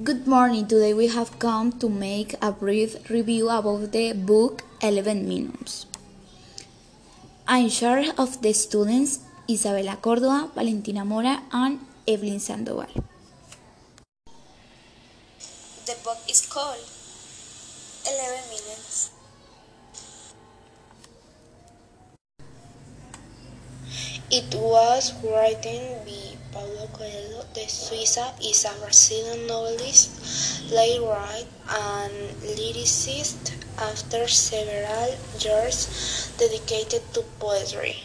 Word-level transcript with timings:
Good 0.00 0.26
morning. 0.26 0.66
Today 0.66 0.94
we 0.94 1.08
have 1.08 1.38
come 1.38 1.70
to 1.76 1.86
make 1.86 2.32
a 2.40 2.50
brief 2.50 2.96
review 3.10 3.50
about 3.50 3.92
the 3.92 4.14
book 4.14 4.64
11 4.80 5.28
Minutes. 5.28 5.84
I'm 7.46 7.68
charge 7.68 8.08
of 8.16 8.40
the 8.40 8.54
students 8.54 9.20
Isabela 9.46 10.00
Córdoba, 10.00 10.48
Valentina 10.54 11.04
Mora, 11.04 11.42
and 11.52 11.78
Evelyn 12.08 12.40
Sandoval. 12.40 12.88
The 15.84 15.96
book 16.02 16.24
is 16.26 16.40
called 16.48 16.80
11 18.08 18.48
Minutes. 18.48 19.12
It 24.32 24.54
was 24.54 25.12
written 25.22 26.06
by 26.06 26.36
Paulo 26.52 26.86
Coelho 26.86 27.44
de 27.52 27.68
Souza 27.68 28.32
is 28.42 28.64
a 28.64 28.72
Brazilian 28.80 29.46
novelist, 29.46 30.08
playwright, 30.68 31.46
and 31.68 32.14
lyricist 32.40 33.52
after 33.76 34.26
several 34.26 35.18
years 35.38 36.32
dedicated 36.38 37.02
to 37.12 37.20
poetry. 37.38 37.98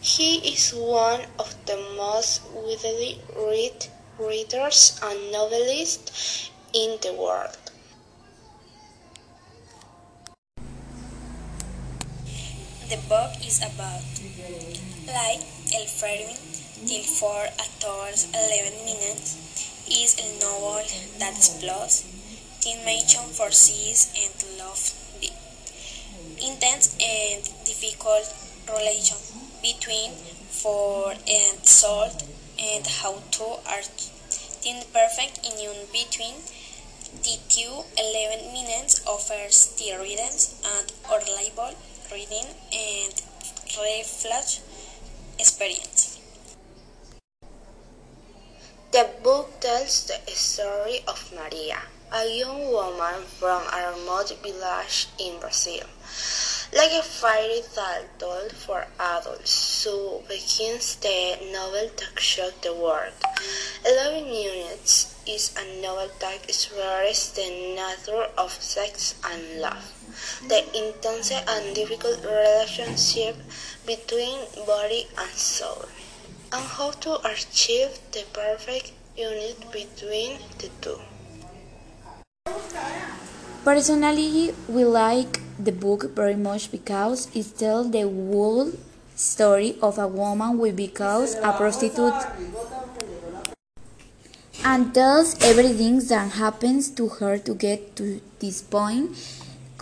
He 0.00 0.54
is 0.54 0.70
one 0.72 1.22
of 1.40 1.52
the 1.66 1.78
most 1.96 2.42
widely 2.54 3.18
read 3.36 3.86
readers 4.20 5.00
and 5.02 5.32
novelists 5.32 6.48
in 6.72 6.96
the 7.02 7.12
world. 7.12 7.61
The 12.92 12.98
book 13.08 13.32
is 13.40 13.56
about 13.64 14.04
like 15.06 15.40
El 15.72 15.86
Fervin 15.88 16.36
till 16.86 17.02
4 17.02 17.48
hours 17.88 18.28
11 18.34 18.84
minutes 18.84 19.32
is 19.88 20.12
a 20.20 20.28
novel 20.44 20.84
that 21.18 21.32
explores 21.34 22.04
teenage 22.60 23.16
forces 23.16 24.12
and 24.12 24.58
love 24.58 24.92
deep, 25.22 25.32
intense 26.36 26.92
and 27.00 27.40
difficult 27.64 28.28
relation 28.68 29.16
between 29.62 30.12
for 30.50 31.12
and 31.12 31.64
salt 31.64 32.24
and 32.60 32.86
how 32.86 33.14
to 33.30 33.56
art 33.72 33.88
the 34.64 34.84
perfect 34.92 35.40
union 35.48 35.88
between 35.90 36.36
the 37.24 37.40
two 37.48 37.72
11 37.96 38.52
minutes 38.52 39.00
offers 39.06 39.72
the 39.80 39.96
readings 39.96 40.60
and 40.76 40.92
reliable 41.08 41.72
reading 42.12 42.44
and 42.72 42.81
reflex 43.78 44.60
experience. 45.38 46.18
The 48.92 49.08
book 49.22 49.60
tells 49.60 50.06
the 50.06 50.20
story 50.32 51.00
of 51.08 51.32
Maria, 51.32 51.78
a 52.12 52.26
young 52.28 52.70
woman 52.70 53.22
from 53.38 53.62
a 53.72 53.92
remote 53.96 54.36
village 54.42 55.08
in 55.18 55.40
Brazil. 55.40 55.86
Like 56.74 56.92
a 56.92 57.02
fairy 57.02 57.62
tale 57.74 58.04
told 58.18 58.52
for 58.52 58.86
adults, 58.98 59.50
so 59.50 60.22
begins 60.28 60.96
the 60.96 61.38
novel 61.52 61.90
that 61.96 62.20
shocked 62.20 62.62
the 62.62 62.74
world. 62.74 63.12
Eleven 63.86 64.24
Minutes 64.24 65.14
is 65.26 65.54
a 65.56 65.82
novel 65.82 66.08
that 66.20 66.44
explores 66.44 67.32
the 67.32 67.48
nature 67.76 68.28
of 68.38 68.52
sex 68.52 69.14
and 69.24 69.60
love, 69.60 69.92
the 70.48 70.60
intense 70.76 71.30
and 71.32 71.74
difficult 71.74 72.24
relationship 72.24 73.36
between 73.86 74.38
body 74.66 75.06
and 75.18 75.30
soul, 75.30 75.84
and 76.52 76.64
how 76.64 76.90
to 76.90 77.18
achieve 77.26 77.90
the 78.12 78.24
perfect 78.32 78.92
unit 79.16 79.58
between 79.72 80.38
the 80.58 80.68
two. 80.80 80.98
Personally, 83.64 84.54
we 84.68 84.84
like 84.84 85.40
the 85.58 85.72
book 85.72 86.14
very 86.16 86.34
much 86.34 86.70
because 86.70 87.28
it 87.34 87.56
tells 87.56 87.90
the 87.90 88.02
whole 88.02 88.72
story 89.14 89.76
of 89.80 89.98
a 89.98 90.08
woman 90.08 90.56
who 90.58 90.72
becomes 90.72 91.34
a 91.34 91.52
prostitute 91.52 92.26
and 94.64 94.94
tells 94.94 95.36
everything 95.42 95.98
that 96.08 96.32
happens 96.32 96.90
to 96.90 97.08
her 97.08 97.38
to 97.38 97.54
get 97.54 97.94
to 97.96 98.20
this 98.40 98.62
point, 98.62 99.10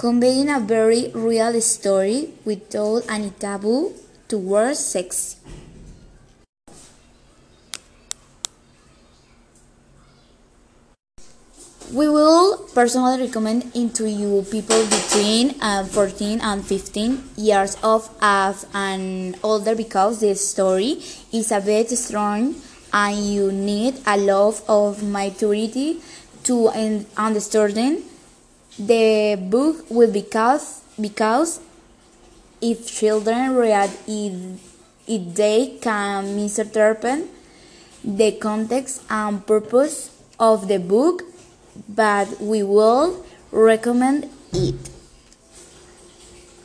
conveying 0.00 0.48
a 0.48 0.58
very 0.58 1.10
real 1.12 1.60
story 1.60 2.30
without 2.46 3.02
any 3.10 3.28
taboo 3.38 3.92
towards 4.28 4.78
sex. 4.78 5.36
We 11.92 12.08
will 12.08 12.56
personally 12.74 13.20
recommend 13.20 13.70
it 13.74 13.94
to 13.96 14.08
you 14.08 14.46
people 14.50 14.82
between 14.86 15.60
uh, 15.60 15.84
14 15.84 16.40
and 16.40 16.64
15 16.64 17.22
years 17.36 17.76
of 17.82 18.08
age 18.22 18.64
and 18.72 19.36
older 19.42 19.74
because 19.74 20.20
the 20.20 20.34
story 20.34 21.02
is 21.30 21.52
a 21.52 21.60
bit 21.60 21.90
strong 21.90 22.54
and 22.94 23.16
you 23.18 23.52
need 23.52 24.00
a 24.06 24.16
lot 24.16 24.62
of 24.66 25.02
maturity 25.02 26.00
to 26.44 26.70
understand 27.18 28.09
the 28.78 29.36
book 29.40 29.90
will 29.90 30.12
be 30.12 30.22
because 30.22 30.82
because 31.00 31.60
if 32.60 32.86
children 32.86 33.54
read 33.54 33.90
it, 34.06 34.58
it 35.06 35.34
they 35.34 35.78
can 35.80 36.36
misinterpret 36.36 37.26
the 38.04 38.32
context 38.32 39.02
and 39.10 39.46
purpose 39.46 40.10
of 40.38 40.68
the 40.68 40.78
book 40.78 41.22
but 41.88 42.40
we 42.40 42.62
will 42.62 43.24
recommend 43.50 44.28
it. 44.52 44.99